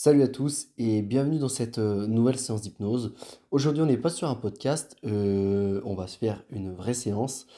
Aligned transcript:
Salut 0.00 0.22
à 0.22 0.28
tous 0.28 0.68
et 0.78 1.02
bienvenue 1.02 1.38
dans 1.38 1.48
cette 1.48 1.78
euh, 1.78 2.06
nouvelle 2.06 2.38
séance 2.38 2.62
d'hypnose. 2.62 3.14
Aujourd'hui, 3.50 3.82
on 3.82 3.86
n'est 3.86 3.96
pas 3.96 4.10
sur 4.10 4.28
un 4.28 4.36
podcast, 4.36 4.96
euh, 5.04 5.80
on 5.84 5.96
va 5.96 6.06
se 6.06 6.16
faire 6.16 6.44
une 6.50 6.72
vraie 6.72 6.94
séance. 6.94 7.48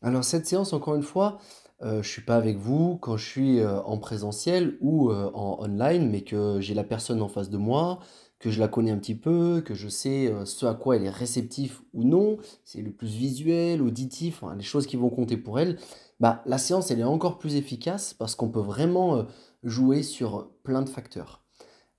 Alors 0.00 0.22
cette 0.22 0.46
séance, 0.46 0.72
encore 0.72 0.94
une 0.94 1.02
fois, 1.02 1.38
euh, 1.82 2.00
je 2.00 2.08
suis 2.08 2.22
pas 2.22 2.36
avec 2.36 2.58
vous 2.58 2.96
quand 2.98 3.16
je 3.16 3.26
suis 3.26 3.64
en 3.64 3.98
présentiel 3.98 4.76
ou 4.80 5.10
en 5.10 5.64
online, 5.64 6.08
mais 6.08 6.20
que 6.20 6.60
j'ai 6.60 6.74
la 6.74 6.84
personne 6.84 7.22
en 7.22 7.28
face 7.28 7.50
de 7.50 7.58
moi, 7.58 7.98
que 8.38 8.50
je 8.50 8.60
la 8.60 8.68
connais 8.68 8.92
un 8.92 8.98
petit 8.98 9.16
peu, 9.16 9.60
que 9.60 9.74
je 9.74 9.88
sais 9.88 10.32
ce 10.44 10.66
à 10.66 10.74
quoi 10.74 10.94
elle 10.94 11.04
est 11.04 11.10
réceptive 11.10 11.80
ou 11.92 12.04
non, 12.04 12.38
c'est 12.64 12.82
le 12.82 12.92
plus 12.92 13.08
visuel, 13.08 13.82
auditif, 13.82 14.44
les 14.56 14.62
choses 14.62 14.86
qui 14.86 14.96
vont 14.96 15.10
compter 15.10 15.36
pour 15.36 15.58
elle. 15.58 15.76
Bah, 16.20 16.42
la 16.46 16.58
séance, 16.58 16.90
elle 16.90 17.00
est 17.00 17.04
encore 17.04 17.38
plus 17.38 17.56
efficace 17.56 18.14
parce 18.14 18.34
qu'on 18.34 18.48
peut 18.48 18.60
vraiment 18.60 19.26
jouer 19.62 20.02
sur 20.02 20.50
plein 20.62 20.82
de 20.82 20.88
facteurs. 20.88 21.44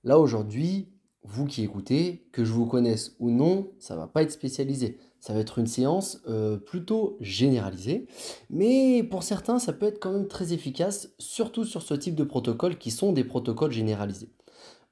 Là 0.04 0.18
aujourd'hui, 0.18 0.92
vous 1.24 1.46
qui 1.46 1.62
écoutez, 1.62 2.26
que 2.32 2.44
je 2.44 2.52
vous 2.52 2.66
connaisse 2.66 3.14
ou 3.20 3.30
non, 3.30 3.70
ça 3.78 3.94
va 3.94 4.06
pas 4.06 4.22
être 4.22 4.32
spécialisé. 4.32 4.98
Ça 5.20 5.32
va 5.32 5.38
être 5.40 5.60
une 5.60 5.68
séance 5.68 6.20
euh, 6.26 6.56
plutôt 6.56 7.16
généralisée, 7.20 8.08
mais 8.50 9.04
pour 9.04 9.22
certains, 9.22 9.60
ça 9.60 9.72
peut 9.72 9.86
être 9.86 10.00
quand 10.00 10.10
même 10.10 10.26
très 10.26 10.52
efficace, 10.52 11.14
surtout 11.20 11.64
sur 11.64 11.82
ce 11.82 11.94
type 11.94 12.16
de 12.16 12.24
protocoles 12.24 12.76
qui 12.76 12.90
sont 12.90 13.12
des 13.12 13.22
protocoles 13.22 13.70
généralisés. 13.70 14.30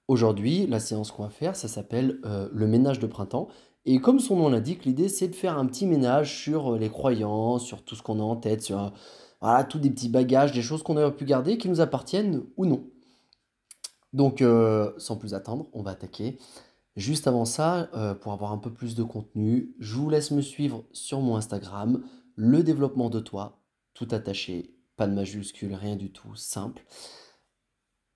Aujourd'hui, 0.07 0.69
la 0.69 0.79
séance 0.79 1.11
qu'on 1.11 1.25
va 1.25 1.31
faire, 1.31 1.57
ça 1.57 1.67
s'appelle 1.67 2.21
euh, 2.25 2.49
le 2.53 2.69
ménage 2.69 3.01
de 3.01 3.09
printemps. 3.09 3.49
Et 3.87 4.01
comme 4.01 4.21
son 4.21 4.37
nom 4.37 4.49
l'indique, 4.49 4.85
l'idée 4.85 5.09
c'est 5.09 5.29
de 5.29 5.35
faire 5.35 5.59
un 5.59 5.67
petit 5.67 5.87
ménage 5.87 6.37
sur 6.45 6.75
euh, 6.75 6.79
les 6.79 6.91
croyances, 6.91 7.65
sur 7.65 7.83
tout 7.83 7.97
ce 7.97 8.03
qu'on 8.03 8.21
a 8.21 8.23
en 8.23 8.37
tête, 8.37 8.63
sur 8.63 8.93
voilà, 9.41 9.65
tous 9.65 9.79
des 9.79 9.91
petits 9.91 10.09
bagages, 10.09 10.53
des 10.53 10.63
choses 10.63 10.83
qu'on 10.83 10.97
aurait 10.97 11.15
pu 11.15 11.25
garder, 11.25 11.59
qui 11.59 11.69
nous 11.69 11.81
appartiennent 11.81 12.43
ou 12.57 12.67
non. 12.67 12.85
Donc, 14.13 14.43
euh, 14.43 14.93
sans 14.99 15.17
plus 15.17 15.35
attendre, 15.35 15.69
on 15.73 15.83
va 15.83 15.93
attaquer. 15.93 16.39
Juste 16.97 17.27
avant 17.29 17.45
ça, 17.45 17.89
euh, 17.95 18.15
pour 18.15 18.33
avoir 18.33 18.53
un 18.53 18.59
peu 18.59 18.73
plus 18.73 18.95
de 18.95 19.03
contenu, 19.03 19.75
je 19.79 19.95
vous 19.95 20.11
laisse 20.11 20.33
me 20.33 20.43
suivre 20.43 20.85
sur 20.93 21.21
mon 21.21 21.37
Instagram, 21.37 22.03
le 22.35 22.63
développement 22.63 23.11
de 23.11 23.21
toi, 23.21 23.61
tout 23.95 24.09
attaché, 24.11 24.75
pas 24.97 25.07
de 25.07 25.15
majuscule, 25.15 25.75
rien 25.75 25.97
du 25.97 26.13
tout, 26.13 26.35
simple. 26.35 26.85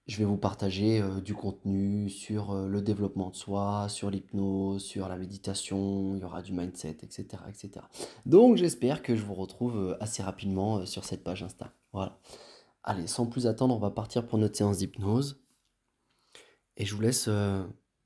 Je 0.06 0.18
vais 0.18 0.24
vous 0.24 0.36
partager 0.36 1.00
euh, 1.00 1.20
du 1.22 1.34
contenu 1.34 2.10
sur 2.10 2.50
euh, 2.50 2.68
le 2.68 2.82
développement 2.82 3.30
de 3.30 3.36
soi, 3.36 3.88
sur 3.88 4.10
l'hypnose, 4.10 4.84
sur 4.84 5.08
la 5.08 5.16
méditation, 5.16 6.14
il 6.14 6.20
y 6.20 6.24
aura 6.24 6.42
du 6.42 6.52
mindset, 6.52 6.98
etc., 7.02 7.42
etc. 7.48 7.86
Donc 8.26 8.56
j'espère 8.56 9.02
que 9.02 9.16
je 9.16 9.24
vous 9.24 9.32
retrouve 9.32 9.78
euh, 9.78 10.02
assez 10.02 10.22
rapidement 10.22 10.84
sur 10.84 11.04
cette 11.04 11.24
page 11.24 11.42
Insta. 11.42 11.72
Voilà. 11.92 12.20
Allez, 12.82 13.06
sans 13.06 13.26
plus 13.26 13.46
attendre, 13.46 13.74
on 13.74 13.78
va 13.78 13.90
partir 13.90 14.26
pour 14.26 14.38
notre 14.38 14.56
séance 14.56 14.78
d'hypnose. 14.78 15.42
Et 16.76 16.84
je 16.84 16.94
vous 16.94 17.00
laisse 17.00 17.30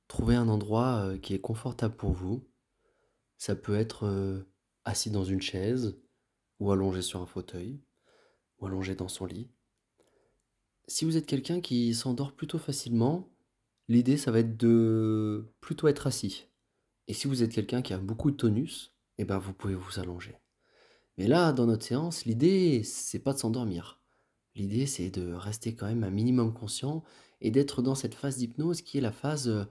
trouver 0.06 0.36
un 0.36 0.48
endroit 0.48 1.18
qui 1.20 1.34
est 1.34 1.40
confortable 1.40 1.96
pour 1.96 2.12
vous. 2.12 2.46
Ça 3.38 3.56
peut 3.56 3.74
être 3.74 4.44
assis 4.84 5.10
dans 5.10 5.24
une 5.24 5.40
chaise, 5.40 5.98
ou 6.60 6.70
allongé 6.70 7.02
sur 7.02 7.20
un 7.20 7.26
fauteuil, 7.26 7.80
ou 8.58 8.66
allongé 8.66 8.94
dans 8.94 9.08
son 9.08 9.26
lit. 9.26 9.50
Si 10.88 11.04
vous 11.04 11.18
êtes 11.18 11.26
quelqu'un 11.26 11.60
qui 11.60 11.94
s'endort 11.94 12.32
plutôt 12.32 12.58
facilement, 12.58 13.28
l'idée 13.88 14.16
ça 14.16 14.30
va 14.30 14.40
être 14.40 14.56
de 14.56 15.52
plutôt 15.60 15.86
être 15.86 16.06
assis. 16.06 16.46
Et 17.08 17.14
si 17.14 17.28
vous 17.28 17.42
êtes 17.42 17.52
quelqu'un 17.52 17.82
qui 17.82 17.92
a 17.92 17.98
beaucoup 17.98 18.30
de 18.30 18.36
tonus, 18.36 18.94
eh 19.18 19.24
ben 19.24 19.38
vous 19.38 19.52
pouvez 19.52 19.74
vous 19.74 20.00
allonger. 20.00 20.38
Mais 21.18 21.28
là, 21.28 21.52
dans 21.52 21.66
notre 21.66 21.84
séance, 21.84 22.24
l'idée 22.24 22.82
c'est 22.84 23.18
pas 23.18 23.34
de 23.34 23.38
s'endormir. 23.38 24.00
L'idée 24.54 24.86
c'est 24.86 25.10
de 25.10 25.32
rester 25.34 25.74
quand 25.74 25.86
même 25.86 26.04
un 26.04 26.10
minimum 26.10 26.54
conscient 26.54 27.04
et 27.42 27.50
d'être 27.50 27.82
dans 27.82 27.94
cette 27.94 28.14
phase 28.14 28.38
d'hypnose 28.38 28.80
qui 28.82 28.98
est 28.98 29.02
la 29.02 29.12
phase 29.12 29.48
euh, 29.48 29.64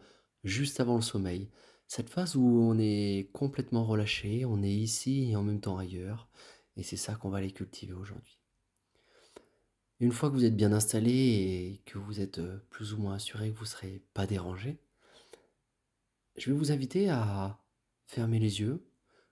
juste 0.43 0.79
avant 0.79 0.97
le 0.97 1.01
sommeil. 1.01 1.49
Cette 1.87 2.09
phase 2.11 2.35
où 2.35 2.45
on 2.61 2.77
est 2.77 3.31
complètement 3.33 3.85
relâché, 3.85 4.45
on 4.45 4.61
est 4.61 4.75
ici 4.75 5.31
et 5.31 5.35
en 5.35 5.43
même 5.43 5.61
temps 5.61 5.79
ailleurs. 5.79 6.29
Et 6.75 6.83
c'est 6.83 6.97
ça 6.97 7.15
qu'on 7.15 7.29
va 7.29 7.39
aller 7.39 7.51
cultiver 7.51 7.93
aujourd'hui. 7.93 8.36
Une 9.99 10.11
fois 10.11 10.29
que 10.29 10.35
vous 10.35 10.45
êtes 10.45 10.55
bien 10.55 10.73
installé 10.73 11.11
et 11.11 11.81
que 11.85 11.97
vous 11.97 12.19
êtes 12.19 12.37
euh, 12.37 12.59
plus 12.69 12.93
ou 12.93 12.97
moins 12.97 13.15
assuré 13.15 13.51
que 13.51 13.57
vous 13.57 13.63
ne 13.63 13.69
serez 13.69 14.03
pas 14.13 14.27
dérangé, 14.27 14.79
je 16.37 16.51
vais 16.51 16.57
vous 16.57 16.71
inviter 16.71 17.09
à 17.09 17.59
fermer 18.05 18.37
les 18.37 18.59
yeux 18.59 18.85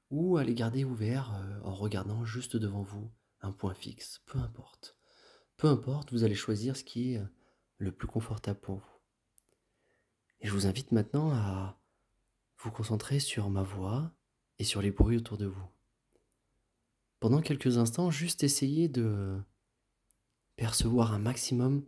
ou 0.10 0.38
à 0.38 0.44
les 0.44 0.56
garder 0.56 0.84
ouverts 0.84 1.36
euh, 1.36 1.60
en 1.64 1.74
regardant 1.74 2.26
juste 2.26 2.58
devant 2.58 2.82
vous 2.82 3.12
un 3.42 3.52
point 3.52 3.76
fixe, 3.76 4.22
peu 4.26 4.40
importe. 4.40 4.98
Peu 5.58 5.68
importe, 5.68 6.12
vous 6.12 6.24
allez 6.24 6.36
choisir 6.36 6.76
ce 6.76 6.84
qui 6.84 7.14
est 7.14 7.20
euh, 7.20 7.26
le 7.78 7.92
plus 7.92 8.08
confortable 8.08 8.60
pour 8.60 8.78
vous. 8.78 9.00
Et 10.42 10.48
je 10.48 10.52
vous 10.52 10.66
invite 10.66 10.92
maintenant 10.92 11.32
à 11.32 11.80
vous 12.58 12.72
concentrer 12.72 13.20
sur 13.20 13.52
ma 13.52 13.62
voix 13.62 14.12
et 14.58 14.64
sur 14.64 14.82
les 14.82 14.92
bruits 14.92 15.18
autour 15.18 15.38
de 15.38 15.46
vous. 15.46 15.68
Pendant 17.20 17.42
quelques 17.42 17.78
instants, 17.78 18.10
juste 18.10 18.44
essayez 18.44 18.90
de 18.90 19.40
percevoir 20.56 21.14
un 21.14 21.20
maximum 21.20 21.86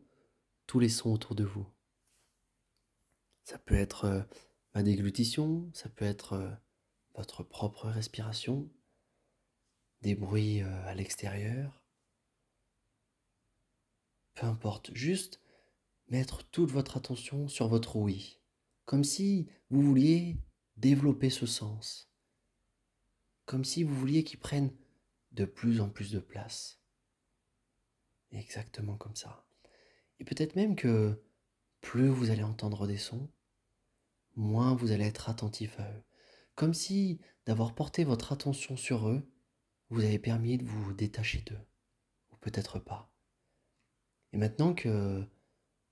tous 0.66 0.80
les 0.80 0.90
sons 0.90 1.14
autour 1.14 1.36
de 1.36 1.44
vous. 1.44 1.68
Ça 3.44 3.58
peut 3.58 3.76
être 3.76 4.06
euh, 4.06 4.22
ma 4.74 4.84
déglutition, 4.84 5.70
ça 5.74 5.90
peut 5.90 6.06
être 6.06 6.34
euh, 6.34 6.52
votre 7.16 7.44
propre 7.44 7.88
respiration, 7.88 8.70
des 10.02 10.16
bruits 10.16 10.62
euh, 10.62 10.86
à 10.86 10.94
l'extérieur. 10.94 11.84
Peu 14.36 14.46
importe, 14.46 14.94
juste 14.94 15.42
mettre 16.10 16.44
toute 16.50 16.72
votre 16.72 16.98
attention 16.98 17.48
sur 17.48 17.68
votre 17.68 17.96
oui, 17.96 18.40
comme 18.86 19.04
si 19.04 19.50
vous 19.70 19.82
vouliez 19.82 20.38
développer 20.76 21.30
ce 21.30 21.46
sens, 21.46 22.12
comme 23.46 23.66
si 23.66 23.84
vous 23.84 23.96
vouliez 23.96 24.24
qu'il 24.24 24.40
prenne 24.40 24.72
de 25.32 25.46
plus 25.46 25.82
en 25.82 25.90
plus 25.90 26.12
de 26.12 26.20
place. 26.20 26.82
Exactement 28.32 28.98
comme 28.98 29.16
ça. 29.16 29.46
Et 30.20 30.26
peut-être 30.26 30.56
même 30.56 30.76
que 30.76 31.24
plus 31.82 32.10
vous 32.10 32.32
allez 32.32 32.44
entendre 32.44 32.88
des 32.88 32.98
sons, 32.98 33.30
moins 34.36 34.76
vous 34.76 34.92
allez 34.92 35.06
être 35.06 35.30
attentif 35.30 35.80
à 35.80 35.90
eux. 35.92 36.04
Comme 36.56 36.74
si 36.74 37.20
d'avoir 37.46 37.76
porté 37.76 38.04
votre 38.04 38.34
attention 38.34 38.76
sur 38.76 39.08
eux 39.08 39.30
vous 39.90 40.04
avez 40.04 40.20
permis 40.20 40.58
de 40.58 40.66
vous 40.66 40.94
détacher 40.94 41.42
d'eux. 41.42 41.60
Ou 42.32 42.36
peut-être 42.38 42.80
pas. 42.80 43.12
Et 44.34 44.38
maintenant 44.38 44.74
que 44.74 45.24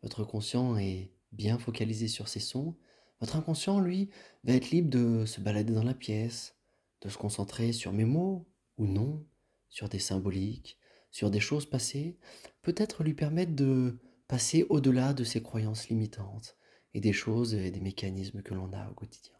votre 0.01 0.23
conscient 0.23 0.77
est 0.77 1.11
bien 1.31 1.57
focalisé 1.57 2.07
sur 2.07 2.27
ces 2.27 2.39
sons, 2.39 2.75
votre 3.21 3.37
inconscient, 3.37 3.79
lui, 3.79 4.09
va 4.43 4.53
être 4.53 4.71
libre 4.71 4.89
de 4.89 5.25
se 5.25 5.39
balader 5.39 5.73
dans 5.73 5.83
la 5.83 5.93
pièce, 5.93 6.55
de 7.01 7.09
se 7.09 7.17
concentrer 7.17 7.71
sur 7.71 7.93
mes 7.93 8.05
mots 8.05 8.47
ou 8.77 8.85
non, 8.85 9.25
sur 9.69 9.87
des 9.87 9.99
symboliques, 9.99 10.77
sur 11.15 11.31
des 11.31 11.39
choses 11.39 11.65
passées, 11.65 12.17
peut-être 12.61 13.01
lui 13.01 13.13
permettre 13.13 13.55
de 13.55 14.01
passer 14.27 14.65
au-delà 14.67 15.13
de 15.13 15.23
ses 15.23 15.41
croyances 15.41 15.87
limitantes 15.87 16.57
et 16.93 16.99
des 16.99 17.13
choses 17.13 17.53
et 17.53 17.71
des 17.71 17.79
mécanismes 17.79 18.41
que 18.41 18.53
l'on 18.53 18.73
a 18.73 18.89
au 18.89 18.93
quotidien. 18.93 19.31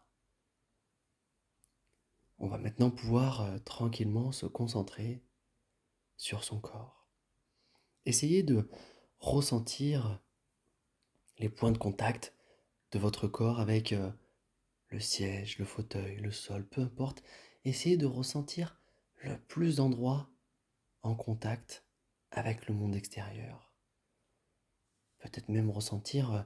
On 2.38 2.48
va 2.48 2.56
maintenant 2.56 2.90
pouvoir 2.90 3.42
euh, 3.42 3.58
tranquillement 3.58 4.32
se 4.32 4.46
concentrer 4.46 5.22
sur 6.16 6.44
son 6.44 6.60
corps. 6.60 7.10
Essayez 8.06 8.42
de 8.42 8.70
ressentir 9.18 10.24
les 11.36 11.50
points 11.50 11.72
de 11.72 11.78
contact 11.78 12.34
de 12.92 12.98
votre 12.98 13.28
corps 13.28 13.60
avec 13.60 13.92
euh, 13.92 14.10
le 14.88 14.98
siège, 14.98 15.58
le 15.58 15.66
fauteuil, 15.66 16.16
le 16.20 16.30
sol, 16.30 16.66
peu 16.66 16.80
importe. 16.80 17.22
Essayez 17.66 17.98
de 17.98 18.06
ressentir 18.06 18.80
le 19.16 19.36
plus 19.36 19.76
d'endroits 19.76 20.30
en 21.06 21.14
contact 21.14 21.84
avec 22.30 22.66
le 22.66 22.74
monde 22.74 22.96
extérieur. 22.96 23.72
Peut-être 25.18 25.48
même 25.48 25.70
ressentir 25.70 26.32
euh, 26.32 26.42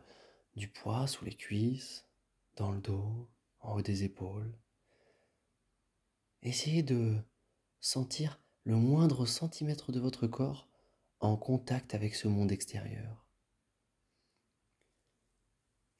du 0.55 0.69
poids 0.69 1.06
sous 1.06 1.25
les 1.25 1.35
cuisses, 1.35 2.06
dans 2.56 2.70
le 2.70 2.81
dos, 2.81 3.31
en 3.61 3.76
haut 3.76 3.82
des 3.82 4.05
épaules. 4.05 4.58
Essayez 6.43 6.82
de 6.82 7.17
sentir 7.81 8.40
le 8.64 8.76
moindre 8.76 9.25
centimètre 9.26 9.93
de 9.93 10.00
votre 10.00 10.26
corps 10.26 10.69
en 11.20 11.37
contact 11.37 11.94
avec 11.94 12.14
ce 12.14 12.29
monde 12.29 12.52
extérieur. 12.52 13.26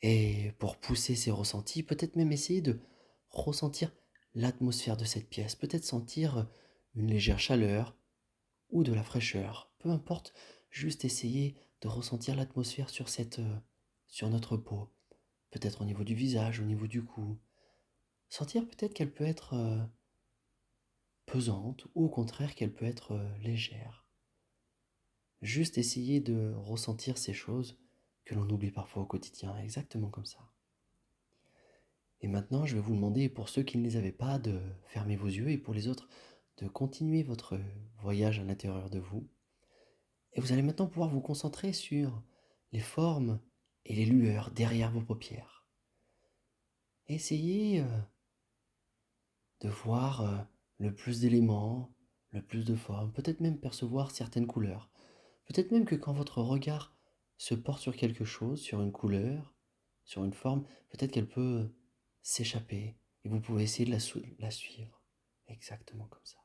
Et 0.03 0.53
pour 0.59 0.79
pousser 0.79 1.15
ces 1.15 1.31
ressentis, 1.31 1.83
peut-être 1.83 2.17
même 2.17 2.33
essayer 2.33 2.63
de 2.63 2.81
ressentir 3.31 3.93
l'atmosphère 4.35 4.97
de 4.97 5.05
cette 5.05 5.29
pièce, 5.29 5.57
peut-être 5.57 5.85
sentir 5.85 6.49
une 6.95 7.09
légère 7.09 7.39
chaleur 7.39 8.00
ou 8.71 8.85
de 8.85 8.93
la 8.93 9.03
fraîcheur, 9.03 9.73
peu 9.79 9.91
importe, 9.91 10.35
juste 10.71 11.05
essayer 11.05 11.57
de 11.81 11.89
ressentir 11.89 12.37
l'atmosphère 12.37 12.91
sur 12.91 13.09
cette 13.09 13.39
euh, 13.39 13.59
sur 14.11 14.29
notre 14.29 14.57
peau, 14.57 14.93
peut-être 15.51 15.83
au 15.83 15.85
niveau 15.85 16.05
du 16.05 16.15
visage, 16.15 16.61
au 16.61 16.65
niveau 16.65 16.87
du 16.87 17.05
cou. 17.05 17.39
Sentir 18.29 18.67
peut-être 18.67 18.93
qu'elle 18.93 19.13
peut 19.13 19.25
être 19.25 19.55
euh, 19.55 19.83
pesante 21.27 21.87
ou 21.95 22.05
au 22.05 22.09
contraire 22.09 22.55
qu'elle 22.55 22.73
peut 22.73 22.87
être 22.87 23.13
euh, 23.13 23.39
légère. 23.39 24.05
Juste 25.43 25.79
essayer 25.79 26.21
de 26.21 26.53
ressentir 26.57 27.19
ces 27.19 27.33
choses 27.33 27.79
que 28.25 28.35
l'on 28.35 28.49
oublie 28.51 28.71
parfois 28.71 29.03
au 29.03 29.07
quotidien, 29.07 29.57
exactement 29.59 30.11
comme 30.11 30.27
ça. 30.27 30.51
Et 32.21 32.29
maintenant, 32.29 32.67
je 32.67 32.75
vais 32.75 32.83
vous 32.83 32.95
demander, 32.95 33.29
pour 33.29 33.49
ceux 33.49 33.63
qui 33.63 33.79
ne 33.79 33.83
les 33.83 33.97
avaient 33.97 34.13
pas, 34.13 34.39
de 34.39 34.61
fermer 34.89 35.17
vos 35.17 35.29
yeux 35.29 35.51
et 35.51 35.57
pour 35.57 35.73
les 35.73 35.89
autres, 35.89 36.09
de 36.61 36.69
continuer 36.69 37.23
votre 37.23 37.59
voyage 38.03 38.39
à 38.39 38.45
l'intérieur 38.45 38.91
de 38.91 38.99
vous. 38.99 39.27
Et 40.33 40.41
vous 40.41 40.53
allez 40.53 40.63
maintenant 40.63 40.87
pouvoir 40.87 41.09
vous 41.09 41.21
concentrer 41.21 41.73
sur 41.73 42.23
les 42.73 42.81
formes 42.81 43.41
et 43.85 43.95
les 43.95 44.05
lueurs 44.05 44.51
derrière 44.51 44.91
vos 44.91 45.01
paupières. 45.01 45.67
Essayez 47.09 47.81
euh, 47.81 48.01
de 49.61 49.69
voir 49.69 50.21
euh, 50.21 50.39
le 50.79 50.95
plus 50.95 51.21
d'éléments, 51.21 51.93
le 52.31 52.43
plus 52.43 52.65
de 52.65 52.77
formes, 52.77 53.13
peut-être 53.13 53.41
même 53.41 53.59
percevoir 53.59 54.11
certaines 54.11 54.47
couleurs. 54.47 54.91
Peut-être 55.47 55.73
même 55.73 55.85
que 55.85 55.97
quand 55.97 56.13
votre 56.13 56.43
regard 56.43 56.95
se 57.37 57.55
porte 57.55 57.81
sur 57.81 57.97
quelque 57.97 58.25
chose, 58.25 58.61
sur 58.61 58.81
une 58.83 58.93
couleur, 58.93 59.55
sur 60.05 60.25
une 60.25 60.33
forme, 60.33 60.65
peut-être 60.91 61.11
qu'elle 61.11 61.29
peut 61.29 61.75
s'échapper 62.23 62.97
et 63.25 63.29
vous 63.29 63.41
pouvez 63.41 63.65
essayer 63.65 63.87
de 63.87 63.91
la 64.39 64.51
suivre. 64.51 65.03
Exactement 65.49 66.07
comme 66.07 66.25
ça. 66.25 66.40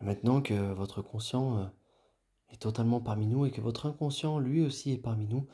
Maintenant 0.00 0.40
que 0.40 0.54
votre 0.72 1.02
conscient 1.02 1.58
euh, 1.58 1.66
est 2.48 2.62
totalement 2.62 3.00
parmi 3.00 3.26
nous 3.26 3.44
et 3.44 3.50
que 3.50 3.60
votre 3.60 3.86
inconscient 3.86 4.38
lui 4.38 4.64
aussi 4.64 4.92
est 4.92 4.98
parmi 4.98 5.26
nous, 5.26 5.46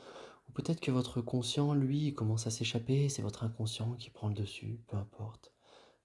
ou 0.47 0.51
peut-être 0.53 0.79
que 0.79 0.91
votre 0.91 1.21
conscient 1.21 1.73
lui 1.73 2.13
commence 2.13 2.47
à 2.47 2.51
s'échapper, 2.51 3.09
c'est 3.09 3.21
votre 3.21 3.43
inconscient 3.43 3.93
qui 3.95 4.09
prend 4.09 4.29
le 4.29 4.35
dessus, 4.35 4.79
peu 4.87 4.95
importe. 4.95 5.51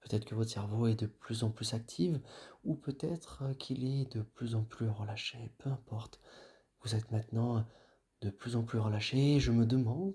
Peut-être 0.01 0.25
que 0.25 0.35
votre 0.35 0.51
cerveau 0.51 0.87
est 0.87 0.95
de 0.95 1.05
plus 1.07 1.43
en 1.43 1.51
plus 1.51 1.73
actif, 1.73 2.17
ou 2.65 2.75
peut-être 2.75 3.53
qu'il 3.57 3.85
est 3.85 4.13
de 4.13 4.21
plus 4.21 4.55
en 4.55 4.63
plus 4.63 4.89
relâché, 4.89 5.53
peu 5.59 5.69
importe. 5.69 6.19
Vous 6.81 6.95
êtes 6.95 7.11
maintenant 7.11 7.65
de 8.21 8.29
plus 8.29 8.57
en 8.57 8.63
plus 8.63 8.79
relâché 8.79 9.35
et 9.35 9.39
je 9.39 9.51
me 9.53 9.65
demande 9.65 10.13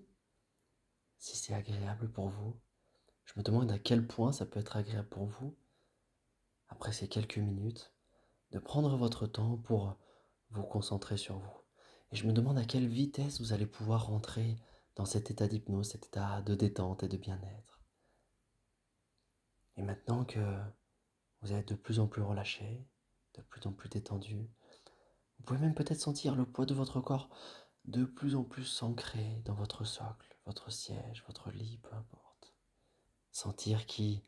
si 1.18 1.36
c'est 1.36 1.54
agréable 1.54 2.10
pour 2.10 2.28
vous. 2.28 2.60
Je 3.24 3.32
me 3.36 3.42
demande 3.42 3.70
à 3.70 3.78
quel 3.78 4.06
point 4.06 4.32
ça 4.32 4.44
peut 4.44 4.60
être 4.60 4.76
agréable 4.76 5.08
pour 5.08 5.24
vous, 5.24 5.56
après 6.68 6.92
ces 6.92 7.08
quelques 7.08 7.38
minutes, 7.38 7.92
de 8.52 8.58
prendre 8.58 8.96
votre 8.96 9.26
temps 9.26 9.56
pour 9.56 9.96
vous 10.50 10.62
concentrer 10.62 11.16
sur 11.16 11.38
vous. 11.38 11.58
Et 12.10 12.16
je 12.16 12.26
me 12.26 12.32
demande 12.32 12.58
à 12.58 12.64
quelle 12.64 12.88
vitesse 12.88 13.40
vous 13.40 13.52
allez 13.52 13.66
pouvoir 13.66 14.06
rentrer 14.06 14.56
dans 14.96 15.04
cet 15.04 15.30
état 15.30 15.46
d'hypnose, 15.46 15.90
cet 15.90 16.06
état 16.06 16.42
de 16.42 16.54
détente 16.54 17.02
et 17.02 17.08
de 17.08 17.16
bien-être. 17.16 17.80
Et 19.76 19.82
maintenant 19.82 20.24
que 20.24 20.40
vous 21.42 21.52
êtes 21.52 21.68
de 21.68 21.74
plus 21.74 22.00
en 22.00 22.08
plus 22.08 22.22
relâché, 22.22 22.86
de 23.34 23.42
plus 23.42 23.64
en 23.66 23.72
plus 23.72 23.88
détendu, 23.88 24.50
vous 25.38 25.44
pouvez 25.44 25.60
même 25.60 25.74
peut-être 25.74 26.00
sentir 26.00 26.34
le 26.34 26.44
poids 26.44 26.66
de 26.66 26.74
votre 26.74 27.00
corps 27.00 27.30
de 27.84 28.04
plus 28.04 28.34
en 28.34 28.44
plus 28.44 28.82
ancré 28.82 29.40
dans 29.44 29.54
votre 29.54 29.84
socle, 29.84 30.36
votre 30.46 30.70
siège, 30.70 31.24
votre 31.26 31.50
lit, 31.50 31.78
peu 31.82 31.94
importe. 31.94 32.54
Sentir 33.30 33.86
qu'il 33.86 34.22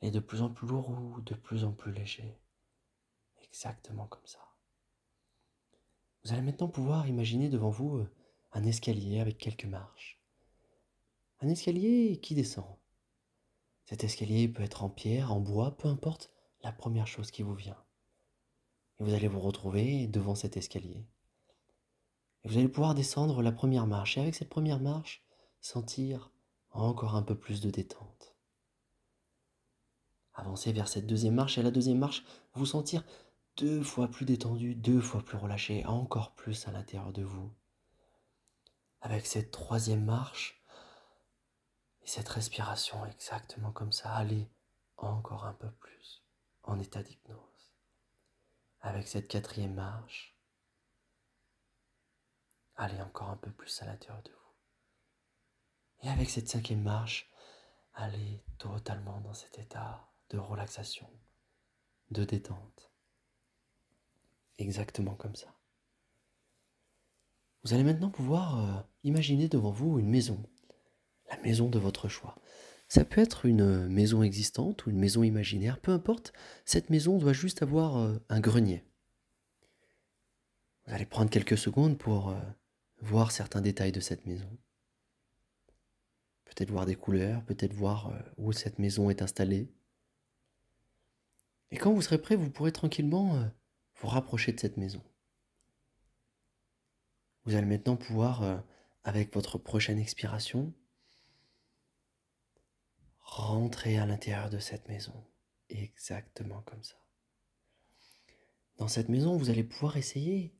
est 0.00 0.10
de 0.10 0.20
plus 0.20 0.40
en 0.40 0.50
plus 0.50 0.66
lourd 0.66 0.90
ou 0.90 1.20
de 1.20 1.34
plus 1.34 1.64
en 1.64 1.72
plus 1.72 1.92
léger. 1.92 2.38
Exactement 3.52 4.06
comme 4.06 4.26
ça. 4.26 4.40
Vous 6.24 6.32
allez 6.32 6.42
maintenant 6.42 6.68
pouvoir 6.68 7.06
imaginer 7.06 7.48
devant 7.48 7.70
vous 7.70 7.98
euh, 7.98 8.10
un 8.52 8.64
escalier 8.64 9.20
avec 9.20 9.36
quelques 9.38 9.66
marches. 9.66 10.20
Un 11.40 11.48
escalier 11.48 12.18
qui 12.22 12.34
descend. 12.34 12.64
Cet 13.84 14.04
escalier 14.04 14.48
peut 14.48 14.62
être 14.62 14.84
en 14.84 14.88
pierre, 14.88 15.32
en 15.32 15.40
bois, 15.40 15.76
peu 15.76 15.88
importe 15.88 16.30
la 16.62 16.72
première 16.72 17.06
chose 17.06 17.30
qui 17.30 17.42
vous 17.42 17.54
vient. 17.54 17.76
Et 18.98 19.04
vous 19.04 19.12
allez 19.12 19.28
vous 19.28 19.40
retrouver 19.40 20.06
devant 20.06 20.34
cet 20.34 20.56
escalier. 20.56 21.04
Et 22.44 22.48
vous 22.48 22.56
allez 22.56 22.68
pouvoir 22.68 22.94
descendre 22.94 23.42
la 23.42 23.52
première 23.52 23.86
marche. 23.86 24.16
Et 24.16 24.20
avec 24.20 24.34
cette 24.34 24.48
première 24.48 24.80
marche, 24.80 25.24
sentir 25.60 26.30
encore 26.70 27.16
un 27.16 27.22
peu 27.22 27.34
plus 27.34 27.60
de 27.60 27.70
détente. 27.70 28.34
Avancez 30.34 30.72
vers 30.72 30.88
cette 30.88 31.06
deuxième 31.06 31.34
marche 31.34 31.58
et 31.58 31.62
la 31.62 31.70
deuxième 31.70 31.98
marche, 31.98 32.24
vous 32.54 32.64
sentir 32.64 33.04
deux 33.56 33.82
fois 33.82 34.08
plus 34.08 34.24
détendu, 34.24 34.74
deux 34.74 35.00
fois 35.00 35.22
plus 35.22 35.36
relâché, 35.36 35.84
encore 35.86 36.34
plus 36.34 36.66
à 36.66 36.72
l'intérieur 36.72 37.12
de 37.12 37.22
vous. 37.22 37.52
Avec 39.00 39.26
cette 39.26 39.50
troisième 39.50 40.04
marche, 40.04 40.62
et 42.02 42.08
cette 42.08 42.28
respiration 42.28 43.04
exactement 43.06 43.72
comme 43.72 43.92
ça, 43.92 44.12
allez 44.14 44.50
encore 44.96 45.44
un 45.44 45.54
peu 45.54 45.70
plus 45.70 46.24
en 46.64 46.78
état 46.78 47.02
d'hypnose. 47.02 47.38
Avec 48.80 49.06
cette 49.06 49.28
quatrième 49.28 49.74
marche, 49.74 50.36
allez 52.76 53.00
encore 53.00 53.30
un 53.30 53.36
peu 53.36 53.50
plus 53.52 53.82
à 53.82 53.86
l'intérieur 53.86 54.22
de 54.22 54.30
vous. 54.30 54.38
Et 56.02 56.08
avec 56.08 56.30
cette 56.30 56.48
cinquième 56.48 56.82
marche, 56.82 57.30
allez 57.94 58.42
totalement 58.58 59.20
dans 59.20 59.34
cet 59.34 59.58
état 59.58 60.08
de 60.30 60.38
relaxation, 60.38 61.08
de 62.10 62.24
détente. 62.24 62.91
Exactement 64.58 65.14
comme 65.14 65.34
ça. 65.34 65.54
Vous 67.64 67.74
allez 67.74 67.84
maintenant 67.84 68.10
pouvoir 68.10 68.58
euh, 68.58 68.82
imaginer 69.04 69.48
devant 69.48 69.70
vous 69.70 69.98
une 69.98 70.08
maison 70.08 70.42
la 71.32 71.42
maison 71.42 71.68
de 71.68 71.78
votre 71.78 72.08
choix. 72.08 72.36
Ça 72.88 73.04
peut 73.04 73.20
être 73.20 73.46
une 73.46 73.88
maison 73.88 74.22
existante 74.22 74.84
ou 74.84 74.90
une 74.90 74.98
maison 74.98 75.22
imaginaire, 75.22 75.80
peu 75.80 75.92
importe, 75.92 76.32
cette 76.66 76.90
maison 76.90 77.18
doit 77.18 77.32
juste 77.32 77.62
avoir 77.62 77.96
euh, 77.96 78.18
un 78.28 78.40
grenier. 78.40 78.84
Vous 80.86 80.94
allez 80.94 81.06
prendre 81.06 81.30
quelques 81.30 81.56
secondes 81.56 81.96
pour 81.96 82.28
euh, 82.28 82.40
voir 83.00 83.32
certains 83.32 83.62
détails 83.62 83.92
de 83.92 84.00
cette 84.00 84.26
maison. 84.26 84.58
Peut-être 86.44 86.70
voir 86.70 86.84
des 86.84 86.96
couleurs, 86.96 87.42
peut-être 87.44 87.72
voir 87.72 88.08
euh, 88.08 88.18
où 88.36 88.52
cette 88.52 88.78
maison 88.78 89.08
est 89.08 89.22
installée. 89.22 89.72
Et 91.70 91.78
quand 91.78 91.94
vous 91.94 92.02
serez 92.02 92.20
prêt, 92.20 92.36
vous 92.36 92.50
pourrez 92.50 92.72
tranquillement 92.72 93.50
vous 94.02 94.08
rapprocher 94.08 94.52
de 94.52 94.60
cette 94.60 94.76
maison. 94.76 95.02
Vous 97.44 97.54
allez 97.54 97.66
maintenant 97.66 97.96
pouvoir, 97.96 98.62
avec 99.04 99.32
votre 99.34 99.58
prochaine 99.58 99.98
expiration, 99.98 100.74
Rentrez 103.34 103.96
à 103.96 104.04
l'intérieur 104.04 104.50
de 104.50 104.58
cette 104.58 104.88
maison, 104.88 105.14
exactement 105.70 106.60
comme 106.66 106.82
ça. 106.82 106.96
Dans 108.76 108.88
cette 108.88 109.08
maison, 109.08 109.38
vous 109.38 109.48
allez 109.48 109.64
pouvoir 109.64 109.96
essayer 109.96 110.54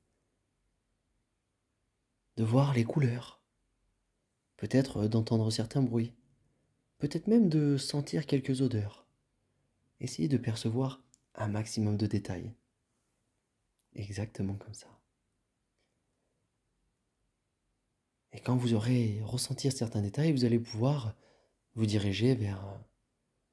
de 2.38 2.44
voir 2.44 2.72
les 2.72 2.84
couleurs, 2.84 3.42
peut-être 4.56 5.06
d'entendre 5.06 5.50
certains 5.50 5.82
bruits, 5.82 6.14
peut-être 6.96 7.26
même 7.26 7.50
de 7.50 7.76
sentir 7.76 8.24
quelques 8.24 8.62
odeurs. 8.62 9.06
Essayez 10.00 10.28
de 10.28 10.38
percevoir 10.38 11.02
un 11.34 11.48
maximum 11.48 11.98
de 11.98 12.06
détails. 12.06 12.54
Exactement 13.94 14.54
comme 14.54 14.74
ça. 14.74 14.88
Et 18.32 18.40
quand 18.40 18.56
vous 18.56 18.74
aurez 18.74 19.20
ressenti 19.22 19.70
certains 19.70 20.00
détails, 20.00 20.32
vous 20.32 20.44
allez 20.44 20.58
pouvoir 20.58 21.14
vous 21.74 21.86
dirigez 21.86 22.34
vers 22.34 22.66
euh, 22.66 22.78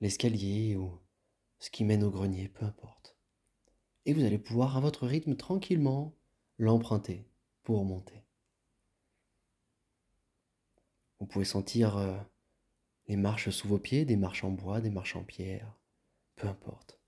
l'escalier 0.01 0.75
ou 0.75 0.99
ce 1.59 1.69
qui 1.69 1.83
mène 1.83 2.03
au 2.03 2.09
grenier, 2.09 2.49
peu 2.49 2.65
importe. 2.65 3.17
Et 4.05 4.13
vous 4.13 4.23
allez 4.23 4.39
pouvoir 4.39 4.77
à 4.77 4.79
votre 4.79 5.07
rythme 5.07 5.35
tranquillement 5.35 6.15
l'emprunter 6.57 7.27
pour 7.63 7.83
monter. 7.85 8.23
Vous 11.19 11.25
pouvez 11.25 11.45
sentir 11.45 11.97
euh, 11.97 12.17
les 13.07 13.17
marches 13.17 13.49
sous 13.49 13.67
vos 13.67 13.79
pieds, 13.79 14.05
des 14.05 14.15
marches 14.15 14.43
en 14.43 14.51
bois, 14.51 14.81
des 14.81 14.89
marches 14.89 15.15
en 15.15 15.23
pierre, 15.23 15.77
peu 16.35 16.47
importe. 16.47 16.99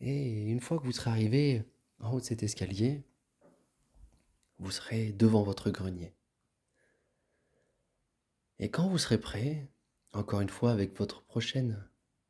Et 0.00 0.46
une 0.50 0.60
fois 0.60 0.78
que 0.78 0.84
vous 0.84 0.92
serez 0.92 1.10
arrivé 1.10 1.62
en 2.00 2.12
haut 2.12 2.20
de 2.20 2.24
cet 2.24 2.42
escalier, 2.42 3.04
vous 4.58 4.70
serez 4.70 5.12
devant 5.12 5.42
votre 5.42 5.70
grenier. 5.70 6.14
Et 8.58 8.70
quand 8.70 8.88
vous 8.88 8.98
serez 8.98 9.18
prêt, 9.18 9.70
encore 10.12 10.40
une 10.40 10.48
fois 10.48 10.72
avec 10.72 10.96
votre 10.98 11.22
prochaine 11.22 11.82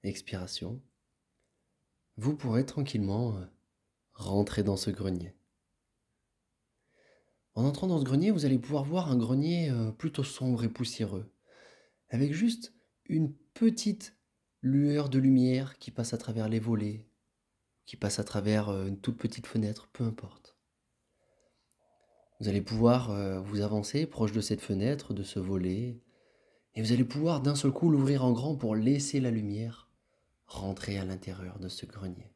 expiration, 0.05 0.81
vous 2.17 2.37
pourrez 2.37 2.65
tranquillement 2.65 3.37
euh, 3.37 3.45
rentrer 4.13 4.63
dans 4.63 4.77
ce 4.77 4.91
grenier. 4.91 5.35
En 7.55 7.65
entrant 7.65 7.89
dans 7.89 7.99
ce 7.99 8.05
grenier, 8.05 8.31
vous 8.31 8.45
allez 8.45 8.59
pouvoir 8.59 8.85
voir 8.85 9.11
un 9.11 9.17
grenier 9.17 9.71
euh, 9.71 9.91
plutôt 9.91 10.23
sombre 10.23 10.63
et 10.63 10.69
poussiéreux, 10.69 11.33
avec 12.09 12.33
juste 12.33 12.75
une 13.07 13.35
petite 13.55 14.17
lueur 14.63 15.09
de 15.09 15.19
lumière 15.19 15.79
qui 15.79 15.91
passe 15.91 16.15
à 16.15 16.19
travers 16.19 16.49
les 16.49 16.61
volets, 16.61 17.07
qui 17.87 17.97
passe 17.97 18.19
à 18.19 18.25
travers 18.25 18.69
euh, 18.69 18.87
une 18.87 19.01
toute 19.01 19.19
petite 19.19 19.47
fenêtre, 19.47 19.89
peu 19.93 20.05
importe. 20.05 20.57
Vous 22.41 22.49
allez 22.49 22.63
pouvoir 22.63 23.43
vous 23.43 23.61
avancer 23.61 24.07
proche 24.07 24.33
de 24.33 24.41
cette 24.41 24.63
fenêtre, 24.63 25.13
de 25.13 25.23
ce 25.23 25.39
volet, 25.39 26.01
et 26.75 26.81
vous 26.81 26.93
allez 26.93 27.05
pouvoir 27.05 27.43
d'un 27.43 27.55
seul 27.55 27.71
coup 27.71 27.91
l'ouvrir 27.91 28.25
en 28.25 28.33
grand 28.33 28.57
pour 28.57 28.75
laisser 28.75 29.21
la 29.21 29.31
lumière 29.31 29.91
rentrer 30.47 30.99
à 30.99 31.05
l'intérieur 31.05 31.59
de 31.59 31.69
ce 31.69 31.87
grenier. 31.87 32.35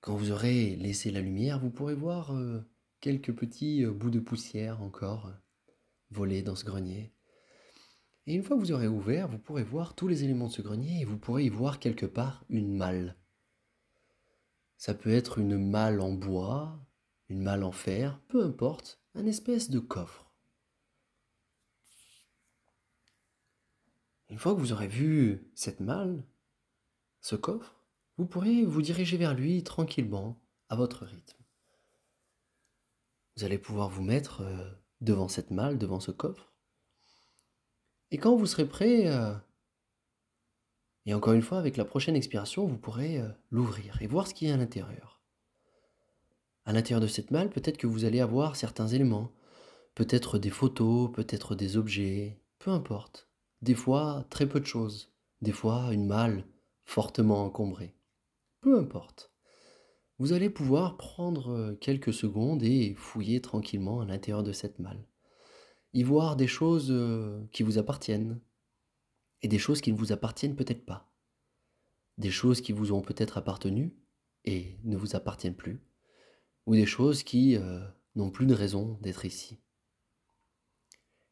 Quand 0.00 0.16
vous 0.16 0.32
aurez 0.32 0.76
laissé 0.76 1.10
la 1.10 1.20
lumière, 1.20 1.60
vous 1.60 1.70
pourrez 1.70 1.94
voir 1.94 2.34
euh, 2.34 2.60
quelques 3.00 3.32
petits 3.32 3.84
euh, 3.84 3.92
bouts 3.92 4.10
de 4.10 4.20
poussière 4.20 4.82
encore 4.82 5.26
euh, 5.26 5.32
voler 6.10 6.42
dans 6.42 6.56
ce 6.56 6.64
grenier. 6.64 7.12
Et 8.26 8.34
une 8.34 8.42
fois 8.42 8.56
que 8.56 8.60
vous 8.60 8.72
aurez 8.72 8.88
ouvert, 8.88 9.28
vous 9.28 9.38
pourrez 9.38 9.64
voir 9.64 9.94
tous 9.94 10.08
les 10.08 10.24
éléments 10.24 10.46
de 10.46 10.52
ce 10.52 10.62
grenier 10.62 11.00
et 11.00 11.04
vous 11.04 11.18
pourrez 11.18 11.44
y 11.44 11.48
voir 11.48 11.80
quelque 11.80 12.06
part 12.06 12.44
une 12.48 12.76
malle. 12.76 13.16
Ça 14.76 14.94
peut 14.94 15.10
être 15.12 15.38
une 15.38 15.58
malle 15.58 16.00
en 16.00 16.12
bois, 16.12 16.78
une 17.28 17.42
malle 17.42 17.64
en 17.64 17.72
fer, 17.72 18.20
peu 18.28 18.44
importe, 18.44 19.00
un 19.14 19.26
espèce 19.26 19.70
de 19.70 19.78
coffre. 19.78 20.32
Une 24.28 24.38
fois 24.38 24.54
que 24.54 24.60
vous 24.60 24.72
aurez 24.72 24.88
vu 24.88 25.50
cette 25.54 25.80
malle, 25.80 26.24
ce 27.20 27.36
coffre, 27.36 27.76
vous 28.16 28.26
pourrez 28.26 28.64
vous 28.64 28.82
diriger 28.82 29.16
vers 29.16 29.34
lui 29.34 29.62
tranquillement, 29.62 30.40
à 30.68 30.76
votre 30.76 31.04
rythme. 31.04 31.42
Vous 33.36 33.44
allez 33.44 33.58
pouvoir 33.58 33.88
vous 33.88 34.02
mettre 34.02 34.42
euh, 34.42 34.70
devant 35.00 35.28
cette 35.28 35.50
malle, 35.50 35.78
devant 35.78 36.00
ce 36.00 36.10
coffre. 36.10 36.51
Et 38.12 38.18
quand 38.18 38.36
vous 38.36 38.44
serez 38.44 38.68
prêt, 38.68 39.08
euh, 39.08 39.32
et 41.06 41.14
encore 41.14 41.32
une 41.32 41.40
fois, 41.40 41.58
avec 41.58 41.78
la 41.78 41.86
prochaine 41.86 42.14
expiration, 42.14 42.66
vous 42.66 42.76
pourrez 42.76 43.18
euh, 43.18 43.28
l'ouvrir 43.50 44.00
et 44.02 44.06
voir 44.06 44.26
ce 44.26 44.34
qu'il 44.34 44.48
y 44.48 44.50
a 44.50 44.54
à 44.54 44.58
l'intérieur. 44.58 45.22
À 46.66 46.74
l'intérieur 46.74 47.00
de 47.00 47.06
cette 47.06 47.30
malle, 47.30 47.48
peut-être 47.48 47.78
que 47.78 47.86
vous 47.86 48.04
allez 48.04 48.20
avoir 48.20 48.54
certains 48.54 48.86
éléments, 48.86 49.32
peut-être 49.94 50.38
des 50.38 50.50
photos, 50.50 51.10
peut-être 51.10 51.54
des 51.54 51.78
objets, 51.78 52.38
peu 52.58 52.70
importe. 52.70 53.28
Des 53.62 53.74
fois, 53.74 54.26
très 54.28 54.46
peu 54.46 54.60
de 54.60 54.66
choses. 54.66 55.10
Des 55.40 55.52
fois, 55.52 55.88
une 55.90 56.06
malle 56.06 56.44
fortement 56.84 57.46
encombrée. 57.46 57.94
Peu 58.60 58.78
importe. 58.78 59.32
Vous 60.18 60.34
allez 60.34 60.50
pouvoir 60.50 60.98
prendre 60.98 61.50
euh, 61.50 61.74
quelques 61.80 62.12
secondes 62.12 62.62
et 62.62 62.94
fouiller 62.94 63.40
tranquillement 63.40 64.02
à 64.02 64.04
l'intérieur 64.04 64.42
de 64.42 64.52
cette 64.52 64.80
malle. 64.80 65.02
Y 65.94 66.02
voir 66.02 66.36
des 66.36 66.46
choses 66.46 66.90
euh, 66.90 67.44
qui 67.52 67.62
vous 67.62 67.78
appartiennent 67.78 68.40
et 69.42 69.48
des 69.48 69.58
choses 69.58 69.80
qui 69.80 69.92
ne 69.92 69.98
vous 69.98 70.12
appartiennent 70.12 70.56
peut-être 70.56 70.84
pas. 70.84 71.12
Des 72.18 72.30
choses 72.30 72.60
qui 72.60 72.72
vous 72.72 72.92
ont 72.92 73.02
peut-être 73.02 73.38
appartenu 73.38 73.94
et 74.44 74.78
ne 74.84 74.96
vous 74.96 75.16
appartiennent 75.16 75.56
plus. 75.56 75.80
Ou 76.66 76.74
des 76.74 76.86
choses 76.86 77.22
qui 77.22 77.56
euh, 77.56 77.80
n'ont 78.14 78.30
plus 78.30 78.46
de 78.46 78.54
raison 78.54 78.98
d'être 79.02 79.24
ici. 79.24 79.58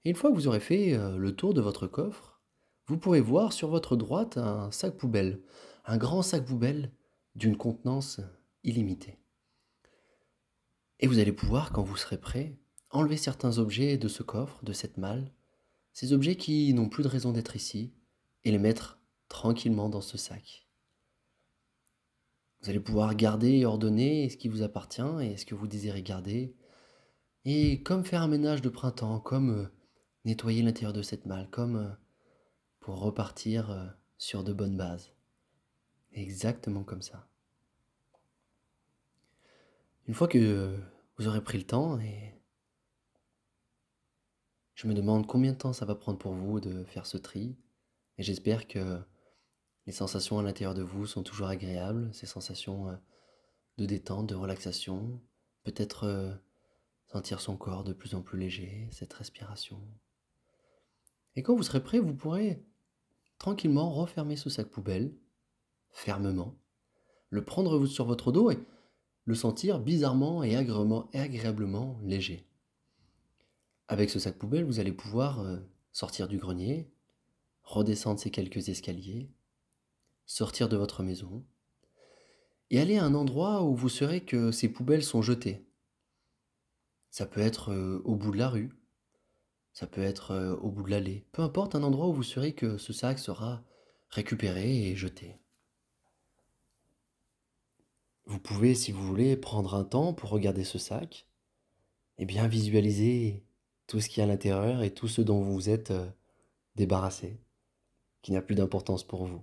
Et 0.05 0.11
une 0.11 0.17
fois 0.17 0.31
que 0.31 0.35
vous 0.35 0.49
aurez 0.49 0.61
fait 0.61 0.97
le 1.19 1.37
tour 1.37 1.52
de 1.52 1.61
votre 1.61 1.87
coffre, 1.87 2.40
vous 2.87 2.97
pourrez 2.97 3.21
voir 3.21 3.52
sur 3.52 3.69
votre 3.69 3.97
droite 3.97 4.38
un 4.38 4.71
sac 4.73 4.97
poubelle, 4.97 5.43
un 5.85 5.99
grand 5.99 6.23
sac 6.23 6.47
poubelle 6.47 6.90
d'une 7.35 7.57
contenance 7.57 8.21
illimitée. 8.64 9.19
Et 11.00 11.07
vous 11.07 11.19
allez 11.19 11.33
pouvoir, 11.33 11.73
quand 11.73 11.83
vous 11.83 11.97
serez 11.97 12.19
prêt, 12.19 12.59
enlever 12.90 13.16
certains 13.16 13.59
objets 13.59 13.99
de 13.99 14.09
ce 14.09 14.23
coffre, 14.23 14.64
de 14.64 14.73
cette 14.73 14.99
malle, 14.99 15.32
ces 15.92 16.12
objets 16.12 16.37
qui 16.37 16.73
n'ont 16.75 16.88
plus 16.88 17.02
de 17.02 17.09
raison 17.09 17.32
d'être 17.32 17.56
ici, 17.56 17.92
et 18.44 18.50
les 18.50 18.59
mettre 18.59 18.99
tranquillement 19.28 19.88
dans 19.88 20.00
ce 20.00 20.18
sac. 20.18 20.66
Vous 22.62 22.70
allez 22.70 22.80
pouvoir 22.80 23.14
garder 23.14 23.59
et 23.59 23.64
ordonner 23.64 24.28
ce 24.28 24.37
qui 24.37 24.49
vous 24.49 24.62
appartient 24.62 25.02
et 25.23 25.37
ce 25.37 25.47
que 25.47 25.54
vous 25.54 25.66
désirez 25.66 26.02
garder, 26.02 26.54
et 27.44 27.82
comme 27.82 28.04
faire 28.04 28.23
un 28.23 28.28
ménage 28.28 28.61
de 28.61 28.68
printemps, 28.68 29.18
comme 29.18 29.50
euh, 29.50 29.66
nettoyer 30.25 30.62
l'intérieur 30.62 30.92
de 30.92 31.02
cette 31.02 31.26
malle, 31.26 31.49
comme 31.50 31.76
euh, 31.76 31.90
pour 32.80 33.00
repartir 33.00 33.70
euh, 33.70 33.87
sur 34.18 34.44
de 34.44 34.52
bonnes 34.52 34.76
bases. 34.76 35.12
Exactement 36.12 36.82
comme 36.82 37.02
ça. 37.02 37.28
Une 40.06 40.14
fois 40.14 40.28
que 40.28 40.76
vous 41.16 41.28
aurez 41.28 41.42
pris 41.42 41.56
le 41.56 41.64
temps 41.64 41.99
et 42.00 42.35
je 44.80 44.87
me 44.87 44.94
demande 44.94 45.26
combien 45.26 45.52
de 45.52 45.58
temps 45.58 45.75
ça 45.75 45.84
va 45.84 45.94
prendre 45.94 46.16
pour 46.16 46.32
vous 46.32 46.58
de 46.58 46.84
faire 46.84 47.04
ce 47.04 47.18
tri 47.18 47.54
et 48.16 48.22
j'espère 48.22 48.66
que 48.66 48.99
les 49.84 49.92
sensations 49.92 50.38
à 50.38 50.42
l'intérieur 50.42 50.72
de 50.72 50.80
vous 50.80 51.04
sont 51.04 51.22
toujours 51.22 51.49
agréables, 51.49 52.08
ces 52.14 52.25
sensations 52.25 52.88
euh, 52.88 52.96
de 53.76 53.84
détente, 53.84 54.26
de 54.26 54.34
relaxation, 54.34 55.20
peut-être 55.64 56.04
euh, 56.04 56.32
sentir 57.08 57.42
son 57.42 57.58
corps 57.58 57.84
de 57.84 57.92
plus 57.92 58.14
en 58.14 58.22
plus 58.22 58.38
léger, 58.38 58.88
cette 58.90 59.12
respiration. 59.12 59.87
Et 61.37 61.42
quand 61.42 61.54
vous 61.54 61.62
serez 61.62 61.82
prêt, 61.82 61.99
vous 61.99 62.14
pourrez 62.14 62.64
tranquillement 63.37 63.90
refermer 63.90 64.37
ce 64.37 64.49
sac 64.49 64.68
poubelle, 64.68 65.14
fermement, 65.90 66.56
le 67.28 67.44
prendre 67.44 67.84
sur 67.84 68.06
votre 68.06 68.32
dos 68.32 68.50
et 68.50 68.58
le 69.26 69.34
sentir 69.34 69.78
bizarrement 69.78 70.42
et 70.42 70.56
agréablement, 70.56 72.00
léger. 72.02 72.50
Avec 73.90 74.09
ce 74.09 74.20
sac 74.20 74.38
poubelle, 74.38 74.62
vous 74.62 74.78
allez 74.78 74.92
pouvoir 74.92 75.40
euh, 75.40 75.59
sortir 75.90 76.28
du 76.28 76.38
grenier, 76.38 76.88
redescendre 77.64 78.20
ces 78.20 78.30
quelques 78.30 78.68
escaliers, 78.68 79.32
sortir 80.26 80.68
de 80.68 80.76
votre 80.76 81.02
maison 81.02 81.44
et 82.70 82.78
aller 82.78 82.99
à 82.99 83.04
un 83.04 83.14
endroit 83.14 83.64
où 83.64 83.75
vous 83.75 83.88
saurez 83.88 84.20
que 84.20 84.52
ces 84.52 84.68
poubelles 84.68 85.02
sont 85.02 85.23
jetées. 85.23 85.66
Ça 87.11 87.26
peut 87.26 87.40
être 87.40 87.73
euh, 87.73 88.00
au 88.04 88.14
bout 88.14 88.30
de 88.30 88.38
la 88.38 88.49
rue, 88.49 88.70
ça 89.73 89.88
peut 89.88 90.02
être 90.04 90.30
euh, 90.30 90.54
au 90.59 90.70
bout 90.70 90.85
de 90.85 90.90
l'allée, 90.90 91.26
peu 91.32 91.42
importe 91.42 91.75
un 91.75 91.82
endroit 91.82 92.06
où 92.06 92.14
vous 92.14 92.23
saurez 92.23 92.52
que 92.52 92.78
ce 92.78 92.92
sac 92.92 93.18
sera 93.18 93.64
récupéré 94.09 94.88
et 94.88 94.94
jeté. 94.94 95.40
Vous 98.26 98.38
pouvez, 98.38 98.76
si 98.76 98.92
vous 98.92 99.04
voulez, 99.04 99.37
prendre 99.37 99.75
un 99.75 99.82
temps 99.82 100.14
pour 100.14 100.30
regarder 100.30 100.62
ce 100.62 100.78
sac 100.78 101.26
et 102.18 102.25
bien 102.25 102.47
visualiser 102.47 103.42
tout 103.90 103.99
ce 104.00 104.09
qu'il 104.09 104.18
y 104.18 104.20
a 104.20 104.25
à 104.25 104.28
l'intérieur 104.28 104.85
et 104.85 104.94
tout 104.94 105.09
ce 105.09 105.20
dont 105.20 105.42
vous 105.42 105.52
vous 105.52 105.68
êtes 105.68 105.90
euh, 105.90 106.09
débarrassé, 106.76 107.40
qui 108.23 108.30
n'a 108.30 108.40
plus 108.40 108.54
d'importance 108.54 109.02
pour 109.02 109.26
vous. 109.26 109.42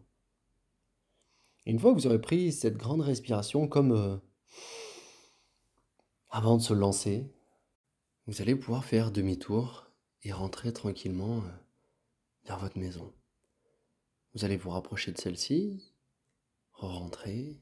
Une 1.65 1.77
fois 1.77 1.91
que 1.91 1.99
vous 1.99 2.07
aurez 2.07 2.21
pris 2.21 2.53
cette 2.53 2.77
grande 2.77 3.01
respiration 3.01 3.67
comme 3.67 3.91
euh, 3.91 4.15
avant 6.29 6.55
de 6.55 6.61
se 6.61 6.73
lancer, 6.73 7.29
vous 8.25 8.41
allez 8.41 8.55
pouvoir 8.55 8.85
faire 8.85 9.11
demi-tour 9.11 9.91
et 10.23 10.31
rentrer 10.31 10.71
tranquillement 10.71 11.39
euh, 11.39 11.49
vers 12.45 12.57
votre 12.57 12.77
maison. 12.77 13.13
Vous 14.33 14.45
allez 14.45 14.55
vous 14.55 14.69
rapprocher 14.69 15.11
de 15.11 15.17
celle-ci, 15.17 15.93
rentrer 16.71 17.59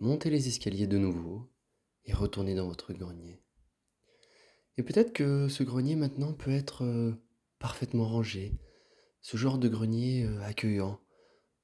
montez 0.00 0.28
les 0.28 0.48
escaliers 0.48 0.86
de 0.86 0.98
nouveau 0.98 1.48
et 2.04 2.12
retournez 2.12 2.54
dans 2.54 2.68
votre 2.68 2.92
grenier. 2.92 3.40
Et 4.78 4.84
peut-être 4.84 5.12
que 5.12 5.48
ce 5.48 5.64
grenier 5.64 5.96
maintenant 5.96 6.32
peut 6.32 6.52
être 6.52 6.84
euh, 6.84 7.12
parfaitement 7.58 8.06
rangé, 8.06 8.56
ce 9.20 9.36
genre 9.36 9.58
de 9.58 9.68
grenier 9.68 10.24
euh, 10.24 10.40
accueillant, 10.42 11.00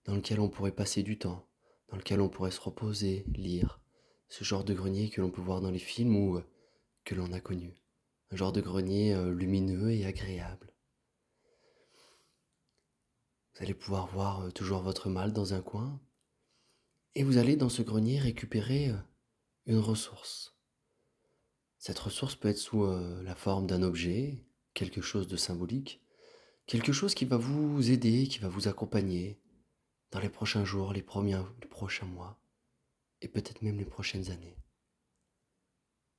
dans 0.05 0.17
lequel 0.17 0.41
on 0.41 0.49
pourrait 0.49 0.75
passer 0.75 1.05
du 1.05 1.17
temps, 1.17 1.49
dans 1.89 1.97
lequel 1.97 2.21
on 2.21 2.29
pourrait 2.29 2.51
se 2.51 2.61
reposer, 2.61 3.25
lire, 3.29 3.81
ce 4.29 4.43
genre 4.43 4.65
de 4.65 4.75
grenier 4.75 5.11
que 5.11 5.21
l'on 5.21 5.31
peut 5.31 5.41
voir 5.41 5.61
dans 5.61 5.71
les 5.71 5.79
films 5.79 6.17
ou 6.17 6.39
euh, 6.39 6.45
que 7.05 7.15
l'on 7.15 7.33
a 7.33 7.39
connu, 7.39 7.77
un 8.33 8.37
genre 8.37 8.51
de 8.51 8.61
grenier 8.61 9.17
lumineux 9.31 9.93
et 9.93 10.07
agréable. 10.07 10.75
Vous 13.55 13.63
allez 13.63 13.75
pouvoir 13.75 14.09
voir 14.09 14.53
toujours 14.55 14.81
votre 14.81 15.09
mal 15.09 15.33
dans 15.33 15.55
un 15.55 15.61
coin, 15.61 16.01
et 17.15 17.23
vous 17.23 17.39
allez 17.39 17.55
dans 17.55 17.69
ce 17.69 17.83
grenier 17.83 18.19
récupérer 18.19 18.93
une 19.67 19.79
ressource. 19.79 20.54
Cette 21.85 21.99
ressource 21.99 22.35
peut 22.35 22.49
être 22.49 22.57
sous 22.57 22.85
euh, 22.85 23.23
la 23.25 23.35
forme 23.35 23.67
d'un 23.67 23.83
objet, 23.83 24.43
quelque 24.73 25.03
chose 25.03 25.29
de 25.29 25.37
symbolique, 25.37 26.01
quelque 26.65 26.95
chose 26.95 27.15
qui 27.15 27.27
va 27.27 27.37
vous 27.37 27.91
aider, 27.91 28.27
qui 28.27 28.39
va 28.39 28.49
vous 28.49 28.69
accompagner 28.69 29.39
dans 30.11 30.19
les 30.19 30.31
prochains 30.31 30.65
jours, 30.65 30.95
les, 30.95 31.03
premiers, 31.03 31.43
prochains 31.69 32.07
mois, 32.07 32.41
et 33.21 33.29
peut-être 33.29 33.61
même 33.61 33.77
les 33.77 33.85
prochaines 33.85 34.31
années. 34.31 34.57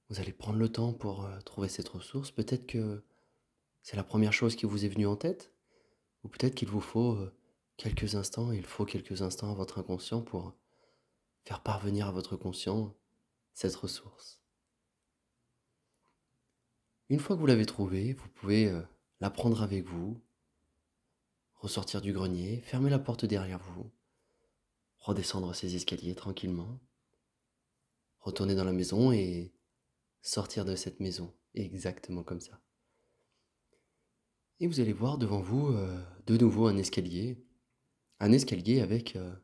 Vous 0.10 0.20
allez 0.20 0.34
prendre 0.34 0.60
le 0.60 0.72
temps 0.72 0.94
pour 0.94 1.26
euh, 1.26 1.40
trouver 1.40 1.68
cette 1.68 1.90
ressource. 1.90 2.30
Peut-être 2.30 2.68
que 2.68 3.04
c'est 3.82 3.98
la 3.98 4.04
première 4.04 4.34
chose 4.34 4.56
qui 4.56 4.68
vous 4.68 4.86
est 4.86 4.90
venue 4.90 5.08
en 5.08 5.16
tête, 5.16 5.52
ou 6.24 6.28
peut-être 6.28 6.54
qu'il 6.54 6.68
vous 6.68 6.80
faut 6.80 7.18
quelques 7.76 8.14
instants, 8.14 8.52
il 8.52 8.68
faut 8.68 8.86
quelques 8.86 9.24
instants 9.24 9.50
à 9.50 9.56
votre 9.56 9.80
inconscient 9.80 10.22
pour 10.22 10.54
faire 11.44 11.64
parvenir 11.64 12.06
à 12.06 12.12
votre 12.12 12.36
conscient 12.36 12.96
cette 13.56 13.76
ressource. 13.76 14.45
Une 17.10 17.20
fois 17.20 17.36
que 17.36 17.42
vous 17.42 17.48
l'avez 17.48 17.66
trouvée, 17.66 18.14
vous 18.14 18.28
pouvez 18.30 18.68
euh, 18.68 18.82
la 19.20 19.30
prendre 19.30 19.62
avec 19.62 19.86
vous, 19.86 20.20
ressortir 21.56 22.02
du 22.02 22.14
grenier, 22.14 22.62
fermer 22.62 22.90
la 22.90 23.00
porte 23.00 23.26
derrière 23.26 23.60
vous, 23.60 23.92
redescendre 24.98 25.54
ces 25.54 25.76
escaliers 25.76 26.16
tranquillement, 26.16 26.80
retourner 28.20 28.56
dans 28.56 28.64
la 28.64 28.74
maison 28.74 29.12
et 29.12 29.54
sortir 30.22 30.66
de 30.66 30.76
cette 30.76 31.00
maison, 31.00 31.34
exactement 31.54 32.24
comme 32.24 32.42
ça. 32.42 32.60
Et 34.60 34.68
vous 34.68 34.80
allez 34.80 34.94
voir 34.94 35.18
devant 35.18 35.42
vous 35.42 35.68
euh, 35.68 36.04
de 36.26 36.38
nouveau 36.38 36.68
un 36.68 36.78
escalier, 36.78 37.44
un 38.20 38.32
escalier 38.32 38.82
avec 38.82 39.16
euh, 39.16 39.36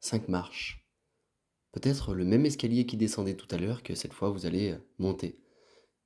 cinq 0.00 0.28
marches 0.28 0.86
peut-être 1.76 2.14
le 2.14 2.24
même 2.24 2.46
escalier 2.46 2.86
qui 2.86 2.96
descendait 2.96 3.34
tout 3.34 3.54
à 3.54 3.58
l'heure 3.58 3.82
que 3.82 3.94
cette 3.94 4.14
fois 4.14 4.30
vous 4.30 4.46
allez 4.46 4.74
monter. 4.98 5.38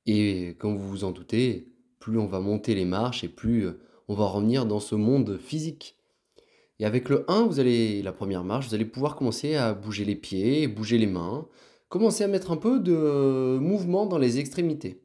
Et 0.07 0.57
comme 0.59 0.77
vous 0.77 0.89
vous 0.89 1.05
en 1.05 1.11
doutez, 1.11 1.73
plus 1.99 2.19
on 2.19 2.27
va 2.27 2.41
monter 2.41 2.75
les 2.75 2.85
marches 2.85 3.25
et 3.25 3.29
plus 3.29 3.67
euh, 3.67 3.81
on 4.09 4.15
va 4.15 4.27
revenir 4.27 4.67
dans 4.67 4.81
ce 4.81 4.95
monde 4.95 5.39
physique. 5.39 5.97
Et 6.81 6.87
avec 6.87 7.09
le 7.11 7.31
1, 7.31 7.47
vous 7.47 7.61
allez, 7.61 8.03
la 8.03 8.13
première 8.13 8.43
marche, 8.43 8.69
vous 8.69 8.75
allez 8.75 8.87
pouvoir 8.87 9.15
commencer 9.15 9.55
à 9.55 9.75
bouger 9.75 10.07
les 10.07 10.17
pieds, 10.17 10.67
bouger 10.67 10.97
les 10.97 11.07
mains, 11.07 11.47
commencer 11.91 12.25
à 12.25 12.29
mettre 12.29 12.51
un 12.51 12.57
peu 12.57 12.81
de 12.81 12.95
euh, 12.95 13.61
mouvement 13.61 14.07
dans 14.07 14.19
les 14.19 14.39
extrémités. 14.39 15.05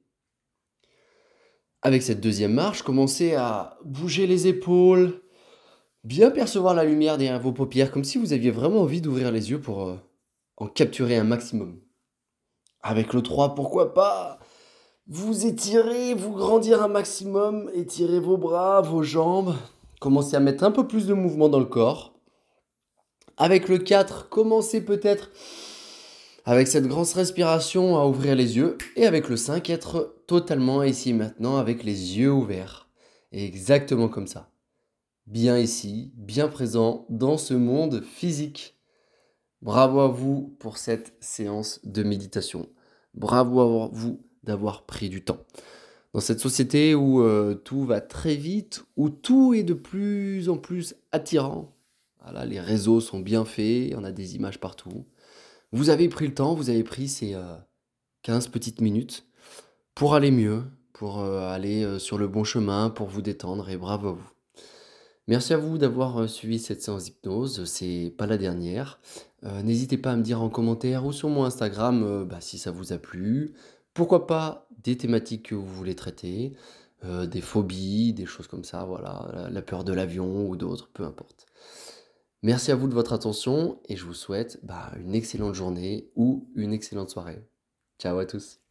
Avec 1.82 2.02
cette 2.02 2.22
deuxième 2.22 2.54
marche, 2.54 2.82
commencez 2.82 3.36
à 3.36 3.78
bouger 3.84 4.26
les 4.26 4.48
épaules, 4.48 5.22
bien 6.06 6.32
percevoir 6.32 6.74
la 6.74 6.86
lumière 6.86 7.18
derrière 7.18 7.42
vos 7.42 7.52
paupières, 7.52 7.92
comme 7.92 8.06
si 8.06 8.18
vous 8.18 8.32
aviez 8.32 8.52
vraiment 8.52 8.82
envie 8.82 9.02
d'ouvrir 9.02 9.32
les 9.32 9.52
yeux 9.52 9.60
pour 9.60 9.84
euh, 9.84 9.98
en 10.58 10.68
capturer 10.68 11.18
un 11.18 11.26
maximum. 11.26 11.82
Avec 12.82 13.14
le 13.14 13.22
3, 13.22 13.54
pourquoi 13.54 13.94
pas? 13.94 14.40
Vous 15.08 15.46
étirez, 15.46 16.14
vous 16.14 16.32
grandir 16.32 16.84
un 16.84 16.88
maximum, 16.88 17.70
étirez 17.74 18.20
vos 18.20 18.38
bras, 18.38 18.82
vos 18.82 19.04
jambes, 19.04 19.56
commencez 20.00 20.36
à 20.36 20.40
mettre 20.40 20.64
un 20.64 20.72
peu 20.72 20.88
plus 20.88 21.06
de 21.06 21.14
mouvement 21.14 21.50
dans 21.50 21.60
le 21.60 21.66
corps. 21.66 22.14
Avec 23.38 23.68
le 23.68 23.78
4, 23.78 24.30
commencez 24.30 24.84
peut-être 24.84 25.30
avec 26.46 26.68
cette 26.68 26.88
grande 26.88 27.08
respiration 27.08 27.98
à 27.98 28.06
ouvrir 28.06 28.36
les 28.36 28.56
yeux. 28.56 28.78
Et 28.96 29.06
avec 29.06 29.30
le 29.30 29.36
5, 29.36 29.70
être 29.70 30.16
totalement 30.26 30.84
ici 30.84 31.14
maintenant 31.14 31.58
avec 31.58 31.84
les 31.84 32.18
yeux 32.18 32.32
ouverts. 32.32 32.88
exactement 33.32 34.08
comme 34.08 34.28
ça. 34.28 34.50
Bien 35.28 35.58
ici, 35.58 36.12
bien 36.16 36.48
présent 36.48 37.06
dans 37.10 37.38
ce 37.38 37.54
monde 37.56 38.04
physique. 38.04 38.76
Bravo 39.62 40.00
à 40.00 40.08
vous 40.08 40.56
pour 40.60 40.78
cette 40.78 41.16
séance 41.20 41.82
de 41.84 42.04
méditation. 42.04 42.70
Bravo 43.16 43.60
à 43.60 43.90
vous 43.92 44.20
d'avoir 44.46 44.86
pris 44.86 45.10
du 45.10 45.24
temps. 45.24 45.40
Dans 46.16 46.22
cette 46.22 46.40
société 46.40 46.96
où 46.96 47.22
euh, 47.22 47.56
tout 47.56 47.84
va 47.84 48.00
très 48.00 48.36
vite, 48.36 48.86
où 48.96 49.10
tout 49.10 49.54
est 49.54 49.64
de 49.64 49.74
plus 49.74 50.48
en 50.48 50.56
plus 50.56 50.96
attirant, 51.12 51.76
voilà, 52.24 52.46
les 52.46 52.62
réseaux 52.62 53.02
sont 53.02 53.20
bien 53.20 53.44
faits, 53.44 53.94
on 53.98 54.04
a 54.06 54.14
des 54.14 54.38
images 54.38 54.62
partout. 54.62 55.04
Vous 55.74 55.90
avez 55.90 56.08
pris 56.08 56.28
le 56.28 56.34
temps, 56.34 56.56
vous 56.56 56.70
avez 56.70 56.86
pris 56.86 57.10
ces 57.10 57.36
15 58.24 58.48
euh, 58.48 58.50
petites 58.50 58.80
minutes 58.80 59.26
pour 59.94 60.16
aller 60.16 60.32
mieux, 60.32 60.64
pour 60.94 61.20
euh, 61.20 61.50
aller 61.50 62.00
sur 62.00 62.18
le 62.18 62.30
bon 62.30 62.46
chemin, 62.46 62.90
pour 62.90 63.08
vous 63.08 63.22
détendre 63.22 63.70
et 63.70 63.76
bravo 63.76 64.08
à 64.08 64.14
vous. 64.14 64.32
Merci 65.28 65.54
à 65.54 65.58
vous 65.58 65.78
d'avoir 65.78 66.30
suivi 66.30 66.60
cette 66.60 66.82
séance 66.82 67.04
d'hypnose, 67.04 67.66
c'est 67.66 68.14
pas 68.18 68.26
la 68.26 68.38
dernière. 68.38 69.02
N'hésitez 69.64 69.98
pas 69.98 70.14
à 70.14 70.16
me 70.16 70.24
dire 70.24 70.42
en 70.42 70.50
commentaire 70.50 71.06
ou 71.06 71.12
sur 71.12 71.28
mon 71.28 71.44
Instagram 71.44 72.24
bah, 72.24 72.38
si 72.40 72.58
ça 72.58 72.72
vous 72.72 72.94
a 72.94 72.98
plu. 72.98 73.54
Pourquoi 73.96 74.28
pas 74.28 74.68
des 74.84 74.96
thématiques 74.96 75.48
que 75.48 75.56
vous 75.56 75.66
voulez 75.66 75.96
traiter, 75.96 76.54
des 77.04 77.42
phobies, 77.42 78.14
des 78.14 78.26
choses 78.26 78.48
comme 78.48 78.64
ça, 78.64 78.84
voilà, 78.84 79.48
la 79.50 79.62
peur 79.62 79.84
de 79.84 79.94
l'avion 79.94 80.48
ou 80.48 80.56
d'autres, 80.56 80.90
peu 80.94 81.04
importe. 81.04 81.46
Merci 82.44 82.72
à 82.72 82.76
vous 82.76 82.88
de 82.88 82.94
votre 82.94 83.14
attention 83.14 83.80
et 83.90 83.96
je 83.96 84.06
vous 84.06 84.14
souhaite 84.14 84.60
bah, 84.64 84.92
une 85.00 85.16
excellente 85.16 85.56
journée 85.56 86.12
ou 86.16 86.48
une 86.56 86.74
excellente 86.74 87.10
soirée. 87.10 87.42
Ciao 87.98 88.20
à 88.20 88.26
tous. 88.26 88.65